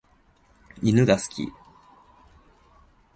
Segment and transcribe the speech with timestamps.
[0.81, 1.53] 犬が好き。